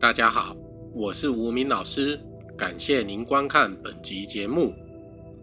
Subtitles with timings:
[0.00, 0.54] 大家好，
[0.92, 2.20] 我是吴明老师，
[2.58, 4.74] 感谢您观看本集节目。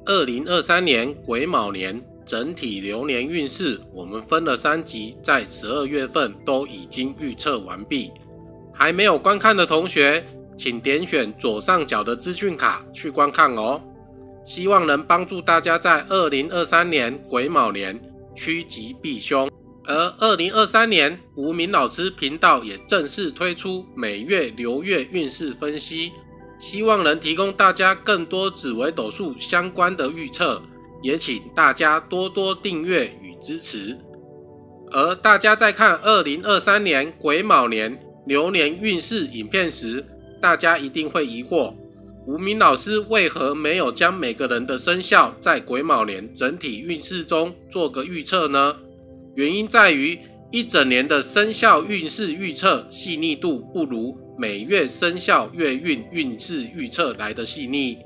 [0.05, 8.11] 二零二三年癸卯年整体流年运势，我们分了三集，在十二月份都已经预测完毕。
[8.73, 10.23] 还没有观看的同学，
[10.57, 13.81] 请点选左上角的资讯卡去观看哦。
[14.43, 17.99] 希望能帮助大家在二零二三年癸卯年
[18.35, 19.49] 趋吉避凶。
[19.85, 26.11] 而二零二三年，吴明老师频道也正式推出每月流月运势分析，
[26.59, 30.61] 希望能提供大家更多紫微斗数相关的预测，
[31.01, 33.97] 也请大家多多订阅与支持。
[34.91, 40.05] 而大家在看二零二三年癸卯年流年运势影片时，
[40.39, 41.73] 大家一定会疑惑，
[42.27, 48.75] 吴明老师为何没有将每个人的生肖在癸卯年整体运势中做个预测呢？
[49.35, 50.19] 原因在于
[50.51, 57.97] 一整年的生肖运势预测细腻度不如每月生肖月运运势预测来的细腻。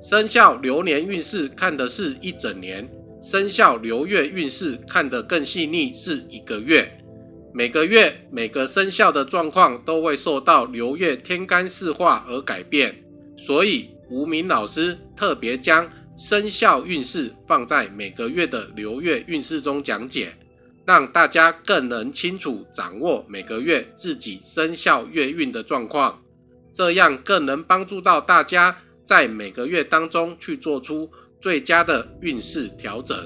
[0.00, 2.88] 生肖流年运势看的是一整年，
[3.20, 6.90] 生肖流月运势看得更细腻，是一个月。
[7.52, 12.94] 每个月每个生肖的状况都会受到流月天干四化而改变，
[13.36, 15.86] 所以吴明老师特别将。
[16.16, 20.30] 生肖运势放在每个月的流月运势中讲解，
[20.90, 26.20] 让大家更能清楚掌握每个月自己生肖月运的状况，
[26.72, 31.08] 这样更能帮助到大家在每个月当中去做出
[31.40, 33.16] 最佳的运势调整。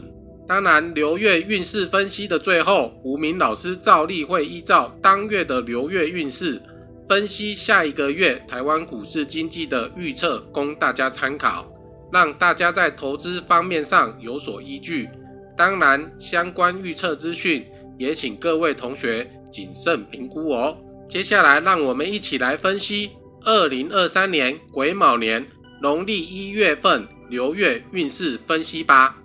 [0.46, 6.60] 当然，流月运势分析的最后，吴明老师照例会依照当月的流月运势
[7.08, 11.66] 分析下一个月台湾股市经济的预测，供大家参考。
[12.12, 15.08] 让大家在投资方面上有所依据。
[15.56, 17.64] 当然，相关预测资讯
[17.98, 20.76] 也请各位同学谨慎评估哦。
[21.08, 23.10] 接下来，让我们一起来分析
[23.42, 25.46] 二零二三年癸卯年
[25.80, 29.16] 农历一月份流月运势分析吧。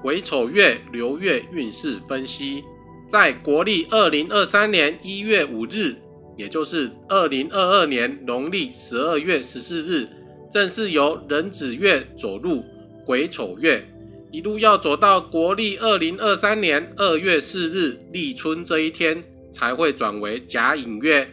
[0.00, 2.62] 癸丑月流月运势分析，
[3.08, 5.96] 在国历二零二三年一月五日，
[6.36, 10.08] 也就是二零二二年农历十二月十四日。
[10.50, 12.64] 正是由壬子月走入
[13.08, 13.82] 癸丑月，
[14.30, 21.26] 一路要走到国历二零二三年二月四日立春这一天，才会转为甲寅月。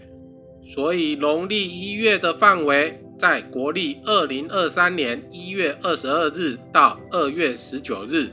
[0.66, 8.30] 所以农历一月的范围在国历二零二三年一月二十二日到二月十九日，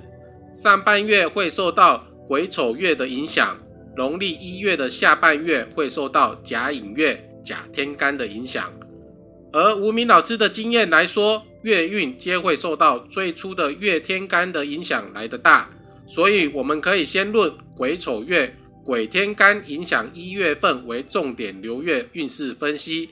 [0.54, 3.58] 上半月会受到癸丑月的影响，
[3.96, 8.72] 农历一月的下半月会受到甲寅月甲天干的影响。
[9.52, 15.68] 而吴明老师的经验来说，月运皆会受到最初的月天干的影响来得大，
[16.06, 23.10] 所以我们可以先论癸丑月癸天干影响一月份为重点流月运势分析，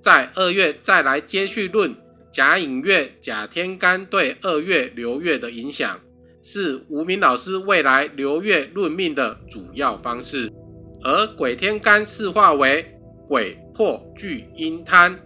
[0.00, 1.94] 在二月再来接续论
[2.32, 6.00] 甲寅月甲天干对二月流月的影响，
[6.40, 10.50] 是吴明老师未来流月论命的主要方式。
[11.02, 12.86] 而癸天干四化为
[13.26, 15.18] 癸破巨阴贪。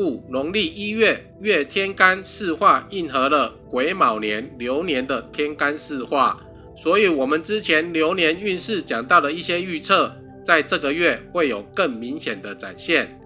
[0.00, 6.40] 故农历一月月天干四化应合了癸卯年流年的天干四化，
[6.74, 10.10] 所以我们之前流年运势讲到的一些预测，
[10.42, 13.20] 在这个月会有更明显的展现。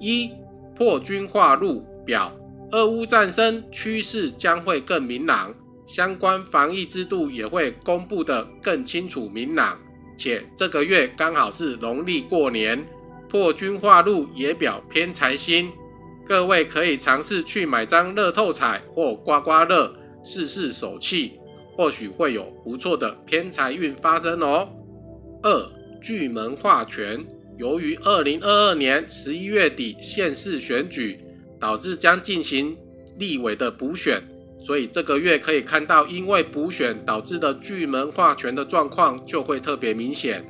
[0.00, 0.30] 一
[0.74, 2.34] 破军化禄表，
[2.70, 5.54] 俄乌战争趋势将会更明朗，
[5.86, 9.78] 相关防疫制度也会公布的更清楚明朗，
[10.16, 12.82] 且这个月刚好是农历过年，
[13.28, 15.70] 破军化禄也表偏财星。
[16.26, 21.38] 各位可以尝试去买张乐透彩或刮刮乐试试手气，
[21.76, 24.66] 或许会有不错的偏财运发生哦。
[25.42, 25.68] 二
[26.00, 27.22] 巨门化权，
[27.58, 31.20] 由于二零二二年十一月底县市选举
[31.60, 32.74] 导致将进行
[33.18, 34.22] 立委的补选，
[34.64, 40.42] 所以这个月可以看到因为补选导致的巨门化权的状况就会特别明显。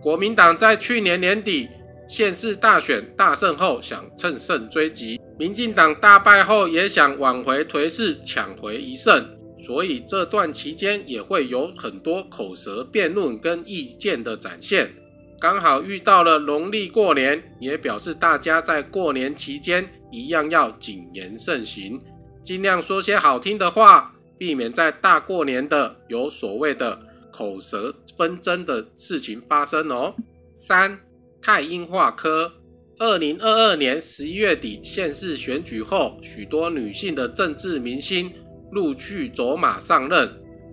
[0.00, 1.68] 国民党在去年年底。
[2.10, 9.24] 县市大选大胜后，想乘胜追击；民进党大败后，也想挽回颓势，抢回一胜。
[9.60, 14.92] 所以这段期间也会有很多口舌辩论跟意见的展现。
[15.38, 22.00] 刚好遇到了农历过年，也表示大家在过年期间一样要谨言慎行，
[22.42, 26.98] 尽量说些好听的话，避免在大过年的有所谓的
[27.30, 30.12] 口舌纷争的事情发生哦。
[30.56, 30.98] 三。
[31.42, 32.52] 太阴化科，
[32.98, 38.30] 二零二二年十一月底县市选举后，许多女性的政治明星
[38.72, 40.30] 陆续走马上任。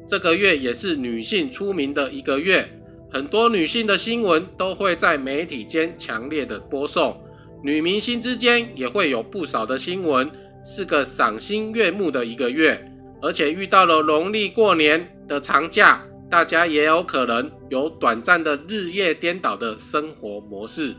[0.07, 2.67] 这个月也是女性出名的一个月，
[3.11, 7.17] 很多女性的新闻都会在媒体间强烈的播送，
[7.63, 10.29] 女明星之间也会有不少的新闻，
[10.65, 12.83] 是个赏心悦目的一个月。
[13.19, 20.93] 而且遇到了农历过年的长假，大家也有可能有短暂的日夜颠倒的生活模式。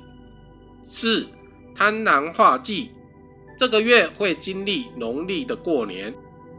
[0.86, 1.26] 四
[1.74, 2.90] 贪婪化忌，
[3.56, 6.14] 这个月会经历农历的过年，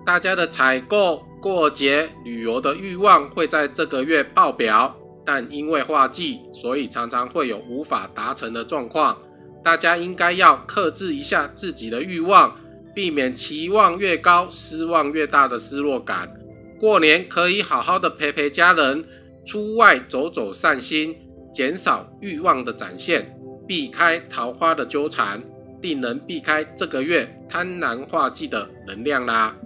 [0.06, 4.96] 大家的采购、过节、旅游的欲望会在这个月爆表。
[5.26, 9.16] 但因为化忌，所以常常会有无法达成的状况。
[9.64, 12.56] 大家应该要克制一下自己的欲望，
[12.96, 16.39] 避免期望越高，失望越大的失落感。
[16.80, 19.04] 过年可以好好的陪陪家人，
[19.46, 21.14] 出外走走散心，
[21.54, 23.38] 减少欲望的展现，
[23.68, 25.44] 避开桃花的纠缠，
[25.82, 29.58] 定能避开这个月贪婪化忌的能量啦。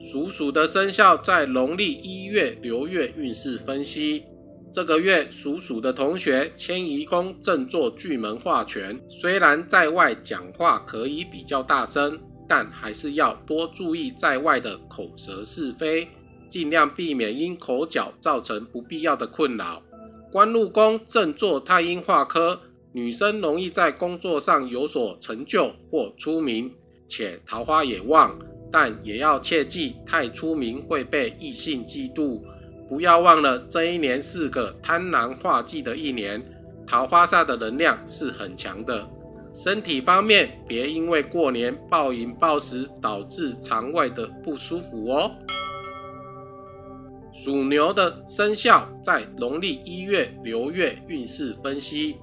[0.00, 4.24] 属鼠的生肖在农历一月流月运势分析，
[4.72, 16.08] 这个月属鼠的同学迁移宫正坐巨门化权，虽然在外讲话可以比较大声，但还是要多注意在外的口舌是非，
[16.48, 19.82] 尽量避免因口角造成不必要的困扰。
[20.32, 22.60] 官禄宫正坐太阴化科，
[22.92, 26.72] 女生容易在工作上有所成就或出名，
[27.06, 28.36] 且桃花也旺。
[28.70, 32.42] 但也要切记，太出名会被异性嫉妒。
[32.86, 36.42] 不要忘了，这一年是个贪婪化忌的一年，
[36.86, 39.08] 桃花煞的能量是很强的。
[39.54, 45.30] 身体方面，别因为过年暴饮暴食导致肠胃的不舒服哦。
[47.32, 52.16] 属牛的生肖在农历一月流月运势分析，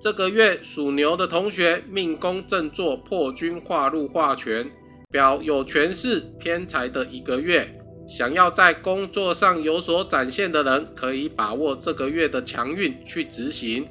[0.00, 4.70] 这个月属牛的同学命宫正坐破军化禄化权。
[5.08, 13.86] 表有权势偏财的一个月，想要在工作上有所展现的人，可以把握这个月的强运去执行，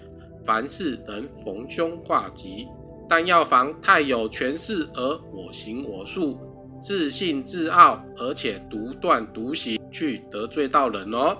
[0.46, 2.68] 凡事能逢凶化吉。
[3.08, 5.02] 但要防太有权势而
[5.32, 6.38] 我行我素，
[6.82, 11.38] 自信自傲，而且独断独行，去得罪到人哦。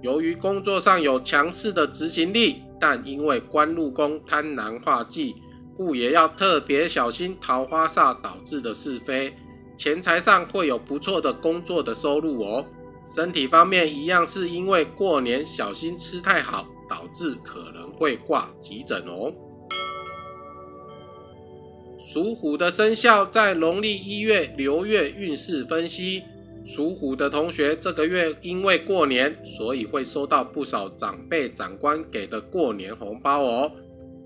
[0.00, 5.34] 由于工作上有强势的执行力，但因为官禄宫贪婪化忌。
[5.74, 9.34] 故也要特别小心桃花煞导致的是非，
[9.74, 12.64] 钱财上会有不错的工作的收入哦。
[13.06, 19.32] 身体方面一样是因为过年小心吃太好，导致可能会挂急诊哦。
[22.04, 26.22] 属虎的生肖在农历一月流月运势分析，
[26.66, 33.72] 属虎的同学这个月因为过年，所以会收到不少长辈长官给的过年红包哦。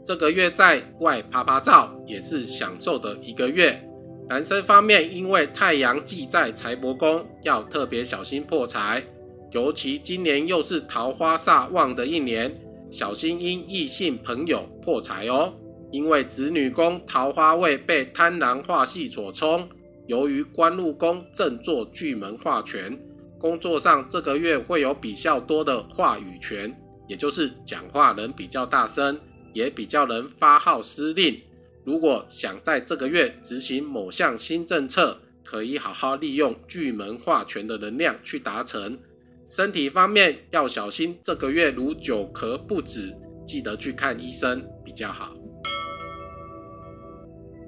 [0.05, 3.81] 这个月在外拍拍照也是享受的一个月。
[4.29, 9.05] 男生方面，因为太阳忌在财帛宫，要特别小心破财。
[9.53, 12.55] 尤其今年又是桃花煞旺的一年，
[12.91, 15.53] 小心因异性朋友破财哦。
[15.93, 19.69] 因为子女宫桃花位被贪婪化系所冲，
[20.07, 22.99] 由于官禄宫正坐巨门化权，
[23.39, 26.77] 工作上这个月会有比较多的话语权，
[27.09, 29.19] 也就是讲话人比较大声。
[29.53, 31.41] 也比较能发号施令。
[31.83, 38.99] 如果想在这个月执行某项新政策，可以好好利用巨门化权的能量去达成。
[39.47, 45.33] 身体方面要小心，这个月如久咳不止，记得去看医生比较好。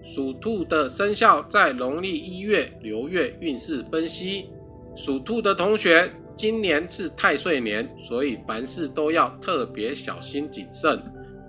[0.05, 4.51] 属兔的生肖在农历一月流月运势分析，
[4.97, 11.01] 属兔的同学今年是太岁年，所以凡事都要特别小心谨慎。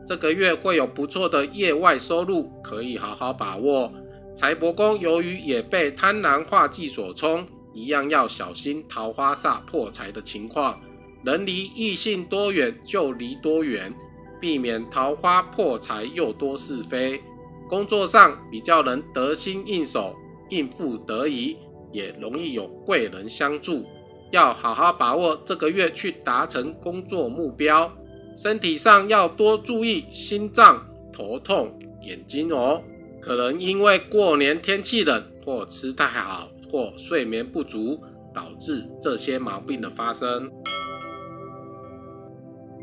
[0.06, 3.92] 这个月会有不错的业外收入，可以好好把握。
[4.36, 7.48] 财帛宫由于也被贪婪化忌所冲，
[7.80, 10.80] 一样要小心桃花煞破财的情况。
[11.24, 13.94] 能离异性多远就离多远，
[14.40, 17.22] 避免桃花破财又多是非。
[17.68, 20.16] 工作上比较能得心应手，
[20.50, 21.58] 应付得宜，
[21.92, 23.86] 也容易有贵人相助。
[24.32, 27.92] 要好好把握这个月去达成工作目标。
[28.36, 32.82] 身体上要多注意心脏、头痛、眼睛哦，
[33.22, 38.02] 可能因为过年天气冷，或吃太好，或睡眠不足，
[38.34, 40.50] 导致这些毛病的发生。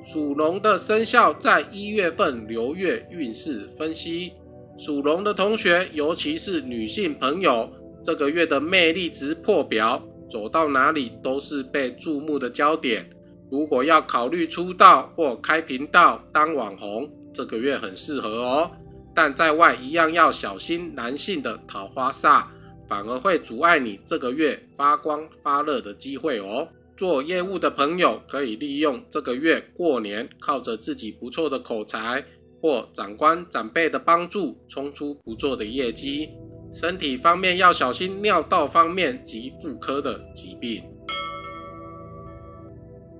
[0.04, 4.34] 属龙的生肖在一月份流月运势分析，
[4.78, 7.68] 属龙的同学，尤其是女性朋友，
[8.04, 10.00] 这个月的魅力值破表，
[10.30, 13.08] 走到哪里都是被注目的焦点。
[13.50, 18.70] 如果要考虑出道或开频道当网红，这个月很适合哦。
[19.14, 22.44] 但在外一样要小心男性的桃花煞，
[22.88, 26.68] 反而会阻碍你这个月发光发热的机会哦。
[26.96, 32.24] 做业务的朋友可以利用这个月过年，靠着自己不错的口才
[32.62, 36.30] 或长官长辈的帮助，冲出不错的业绩。
[36.72, 40.82] 身体方面要小心尿道方面及妇科的疾病。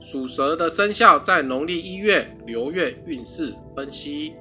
[0.00, 4.32] 属蛇的生肖在农历一月流月运势分析。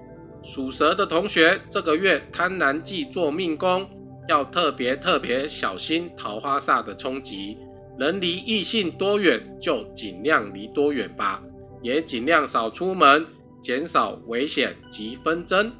[0.43, 3.87] 属蛇的同学，这个月贪婪忌做命宫，
[4.27, 7.57] 要特别特别小心桃花煞的冲击。
[7.97, 11.41] 能离异性多远就尽量离多远吧，
[11.81, 13.25] 也尽量少出门，
[13.61, 15.71] 减少危险及纷争。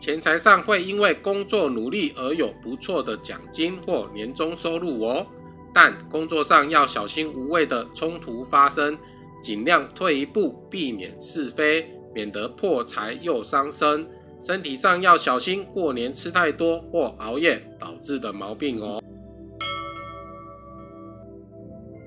[0.00, 5.24] 钱财上会因为工作努力而有不错的奖金或年终收入哦，
[5.72, 8.98] 但工作上要小心无谓的冲突发生，
[9.40, 14.04] 尽量退一步，避免是非，免得破财又伤身。
[14.44, 19.00] 身体上要小心过年吃太多或熬夜导致的毛病哦。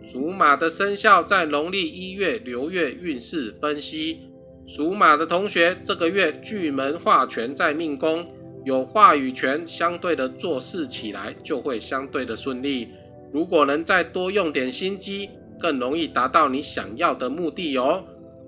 [0.03, 4.29] 属马的生肖在农历一月流月运势分析。
[4.67, 8.27] 属马的同学，这个月巨门化权在命宫，
[8.65, 12.89] 有话语权，相对的做事起来就会相对的顺利。
[13.31, 18.03] 如果能再多用点心机，更容易达到你想要的目的哦。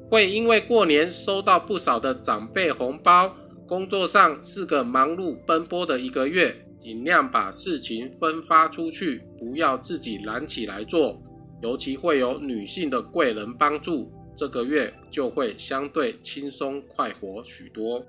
[0.09, 3.33] 会因为过年收到不少的长辈红包，
[3.67, 11.21] 工作上是个忙碌奔波的一个月，尽量把事情分发出去，不要自己揽起来做。
[11.61, 18.05] 尤其会有女性的贵人帮助，这个月就会相对轻松快活许多。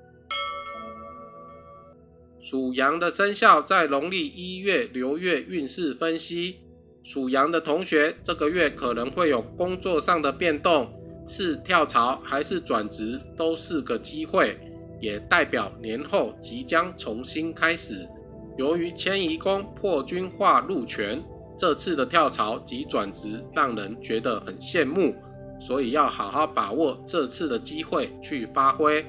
[2.39, 6.61] 属羊的生肖在农历一月流月运势分析，
[7.03, 10.89] 属羊的同学这个月可能会有工作上的变动，
[11.27, 14.57] 是跳槽还是转职都是个机会，
[15.01, 18.09] 也代表年后即将重新开始。
[18.57, 21.23] 由于迁移宫破军化禄权。
[21.61, 25.13] 这次的跳槽及转职让人觉得很羡慕，
[25.59, 29.05] 所以要好好把握这次的机会去发挥。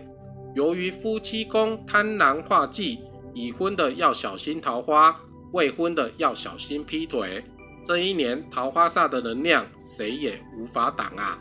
[0.56, 3.02] 由于夫妻宫贪婪化忌，
[3.36, 5.16] 已婚的要小心桃花，
[5.54, 7.44] 未婚的要小心劈腿。
[7.84, 11.40] 这一年桃花煞的能量谁也无法挡啊！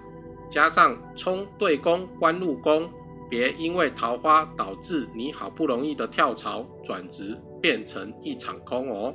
[0.50, 2.87] 加上冲对宫官禄宫，
[3.28, 9.14] 别因为桃花导致你好不容易的跳槽转职变成一场空哦。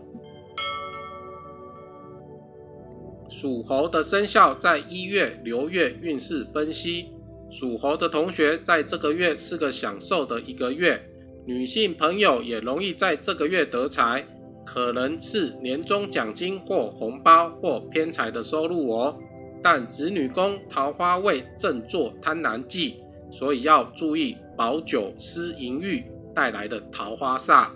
[3.29, 7.11] 属猴的生肖在一月流月运势分析，
[7.49, 11.01] 属猴的同学在这个月是个享受的一个月，
[11.45, 14.23] 女性朋友也容易在这个月得财，
[14.63, 19.17] 可能是年终奖金或红包或偏财的收入哦。
[19.63, 23.01] 但子女宫桃花位正坐贪婪忌，
[23.33, 26.03] 所以要注意保酒失淫欲
[26.35, 27.67] 带来的桃花煞。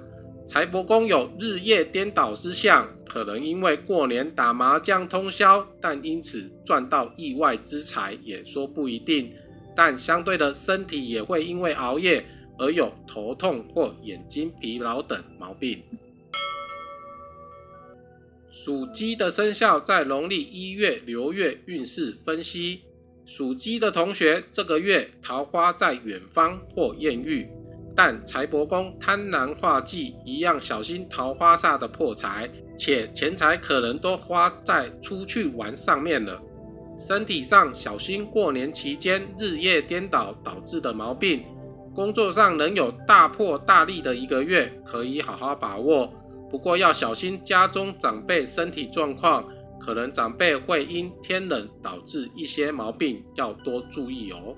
[0.46, 9.34] 财帛宫有日夜颠倒之象，可能因为过年打麻将通宵，但因此赚到意外之财也说不一定。
[9.76, 12.26] 但相对的，身体也会因为熬夜
[12.58, 15.84] 而有头痛或眼睛疲劳等毛病。
[18.50, 22.82] 属鸡的生肖在农历一月流月运势分析，
[23.28, 27.46] 属鸡的同学这个月桃花在远方或艳遇。
[27.94, 36.42] 但财帛宫贪婪化忌，一样小心桃花煞的破财，且钱财可能都花在出去玩上面了。
[36.98, 41.44] 身体上小心过年期间日夜颠倒导致的毛病。
[41.94, 46.10] 工作上能有大破大立的一个月，可以好好把握。
[46.50, 49.44] 不过要小心家中长辈身体状况，
[49.80, 54.56] 可能长辈会因天冷导致一些毛病，要多注意哦。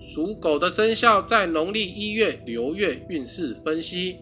[0.00, 4.16] 属狗的生肖在农历一月流月运势分析，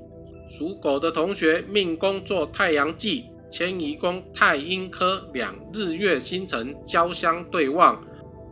[0.49, 8.05] 属狗的同学命宫做太阳忌，迁移宫太阴科两日月星辰交相对望，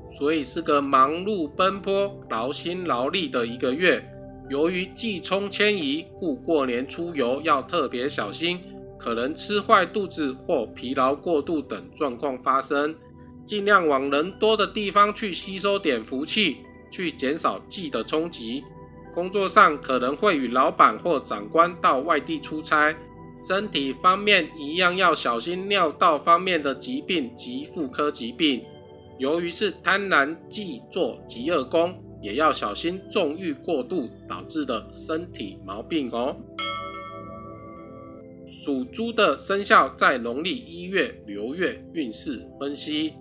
[0.09, 4.05] 所以是个忙碌奔波、劳心劳力的一个月。
[4.51, 8.61] 由于忌冲迁移，故过年出游要特别小心，
[9.04, 12.94] 可能吃坏肚子或疲劳过度等状况发生，
[13.44, 16.56] 尽量往人多的地方去吸收点福气。
[16.90, 18.62] 去减少忌的冲击，
[19.12, 22.94] 工作上可能会与老板或长官到外地出差，
[23.37, 28.64] 身体方面一样要小心尿道方面的疾病及妇科疾病。
[29.18, 36.37] 由于是贪婪忌做极恶功，也要小心纵欲过度导致的身体毛病哦。
[38.64, 43.12] 属猪的生肖在农历一月流月运势分析。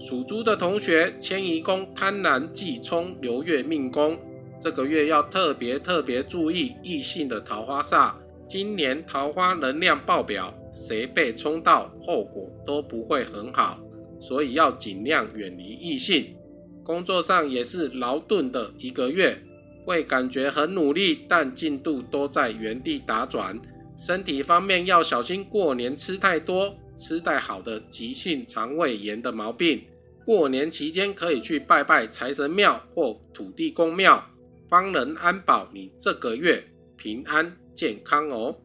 [0.00, 4.16] 属猪的同学，迁移宫贪婪忌冲流月命宫，
[4.58, 8.14] 这个月要特别特别注意异性的桃花煞，
[8.48, 13.78] 今年桃花能量爆表，谁被冲到，后果都不会很好，
[14.18, 16.34] 所以要尽量远离异性。
[16.82, 19.36] 工作上也是劳顿的一个月，
[19.84, 23.60] 会感觉很努力，但进度都在原地打转。
[23.96, 29.82] 身体方面要小心，过年吃太多，吃太好的急性肠胃炎的毛病。
[30.24, 34.22] 过年期间可以去拜拜财神庙或土地公庙，
[34.68, 36.64] 方能安保你这个月
[36.96, 38.56] 平安健康哦。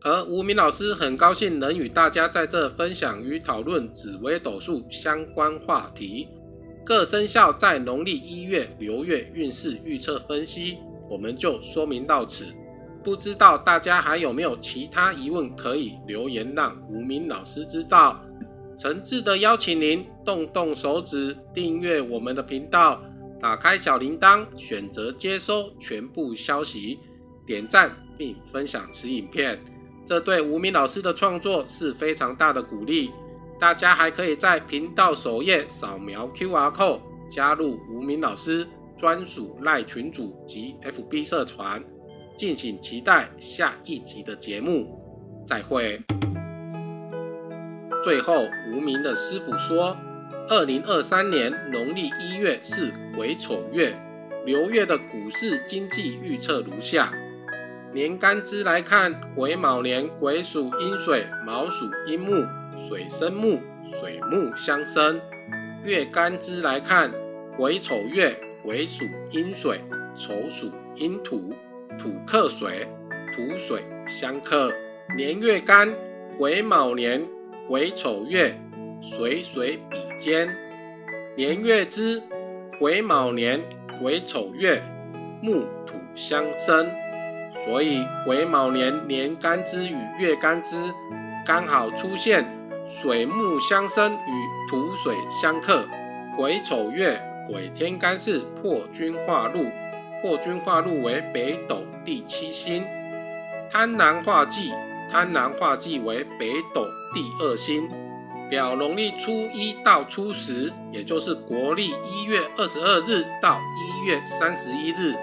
[0.00, 6.28] 而吴明老师很高兴能与大家在这分享与讨论紫微斗数相关话题。
[6.84, 12.46] 各生肖在农历一月流月运势预测分析，我们就说明到此。
[13.02, 18.22] 不知道大家还有没有其他疑问，可以留言让吴明老师知道。
[18.76, 23.02] 诚挚的邀请您动动手指订阅我们的频道，
[23.40, 26.98] 打开小铃铛，选择接收全部消息，
[27.44, 29.60] 点赞并分享此影片，
[30.06, 33.10] 这对吴明老师的创作是非常大的鼓励。
[33.60, 38.66] 大家还可以在频道首页扫描 QR code，加入吴明老师
[38.96, 41.84] 专属赖群组及 FB 社团。
[42.36, 44.98] 敬请期待下一集的节目，
[45.46, 46.00] 再会。
[48.02, 49.96] 最后，无名的师傅说，
[50.48, 53.94] 二零二三年农历一月是癸丑月，
[54.44, 57.12] 流月的股市经济预测如下：
[57.92, 62.44] 年干支来看，癸卯年，癸属阴水，卯属阴木，
[62.76, 65.20] 水生木，水木相生；
[65.84, 67.12] 月干支来看，
[67.56, 69.78] 癸丑月，癸属阴水，
[70.16, 71.52] 丑属阴土。
[71.98, 72.86] 土克水，
[73.34, 74.72] 土水相克。
[75.16, 75.92] 年月干，
[76.38, 77.26] 癸卯年，
[77.68, 78.54] 癸丑月，
[79.02, 80.48] 水水比肩。
[81.36, 82.22] 年月支，
[82.78, 83.60] 癸卯年，
[84.00, 84.82] 癸丑月，
[85.40, 86.90] 木土相生。
[87.64, 90.76] 所以癸卯年年干支与月干支
[91.46, 92.44] 刚好出现
[92.86, 95.84] 水木相生与土水相克。
[96.36, 99.64] 癸丑月，癸天干是破军化禄。
[100.22, 102.84] 破军化禄为北斗第七星，
[103.70, 104.72] 贪狼化忌，
[105.10, 106.84] 贪狼化忌为北斗
[107.14, 107.88] 第二星。
[108.50, 115.14] 表农历初一到初十，也就是国历一月二十二日到一月三十一日，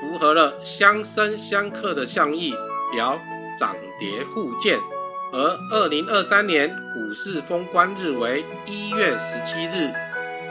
[0.00, 2.54] 符合了相生相克的象意，
[2.92, 3.20] 表
[3.58, 4.78] 涨跌互见。
[5.32, 9.92] 而二零二三年股市封关日为一月十七日，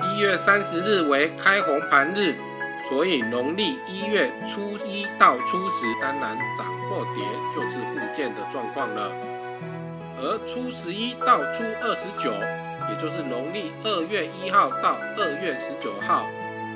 [0.04, 2.36] 一月三十日为开红盘日。
[2.89, 9.12] 所以农历一月初一到初十，当然涨或跌就是互见的状况了。
[10.17, 12.32] 而初十一到初二十九，
[12.89, 16.28] 也就是农历二月一号到二月十九号，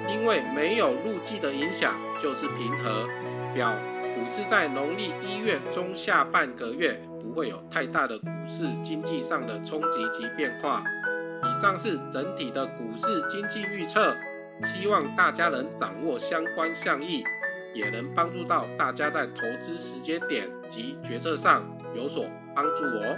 [0.08, 3.08] 因为没有路季的影响，就是平和。
[3.54, 3.74] 表
[4.14, 10.84] 股市在农历一月中下半个月不会有太大的股市经济上的冲击及变化。
[11.44, 14.16] 以上是整体的股市经济预测。
[14.64, 17.24] 希望大家能掌握相关项意，
[17.74, 21.64] 也能帮助到大家在投资时间点及决策上
[21.96, 23.18] 有所帮助哦。